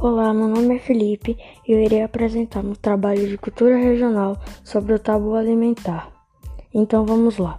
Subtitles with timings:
[0.00, 4.94] Olá, meu nome é Felipe e eu irei apresentar um trabalho de cultura regional sobre
[4.94, 6.12] o tabu alimentar.
[6.72, 7.58] Então vamos lá.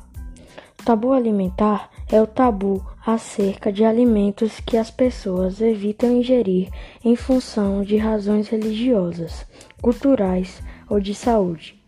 [0.86, 6.70] Tabu alimentar é o tabu acerca de alimentos que as pessoas evitam ingerir
[7.04, 9.46] em função de razões religiosas,
[9.82, 11.84] culturais ou de saúde.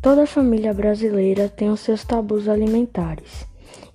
[0.00, 3.46] Toda família brasileira tem os seus tabus alimentares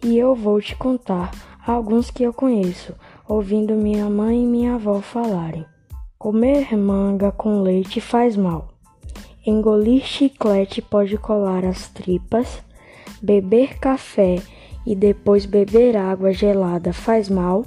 [0.04, 1.32] e eu vou te contar
[1.66, 2.94] alguns que eu conheço,
[3.28, 5.66] ouvindo minha mãe e minha avó falarem.
[6.20, 8.70] Comer manga com leite faz mal.
[9.46, 12.60] Engolir chiclete pode colar as tripas.
[13.22, 14.42] Beber café
[14.84, 17.64] e depois beber água gelada faz mal.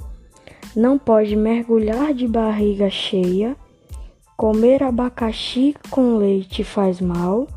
[0.75, 3.55] Não pode mergulhar de barriga cheia.
[4.35, 7.47] Comer abacaxi com leite faz mal.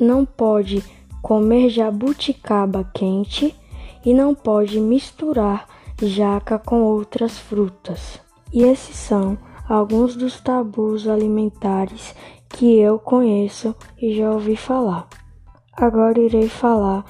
[0.00, 0.82] Não pode
[1.20, 3.54] comer jabuticaba quente
[4.02, 5.68] e não pode misturar
[6.00, 8.18] jaca com outras frutas.
[8.52, 12.14] E esses são alguns dos tabus alimentares
[12.48, 15.08] que eu conheço e já ouvi falar.
[15.72, 17.04] Agora irei falar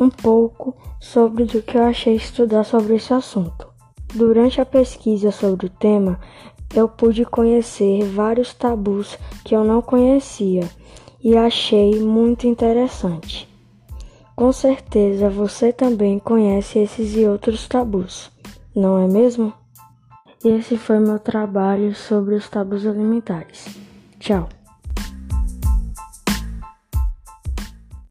[0.00, 3.68] um pouco sobre o que eu achei estudar sobre esse assunto.
[4.14, 6.18] Durante a pesquisa sobre o tema,
[6.74, 10.68] eu pude conhecer vários tabus que eu não conhecia
[11.22, 13.48] e achei muito interessante.
[14.34, 18.30] Com certeza você também conhece esses e outros tabus,
[18.74, 19.52] não é mesmo?
[20.44, 23.76] Esse foi meu trabalho sobre os tabus alimentares.
[24.20, 24.48] Tchau.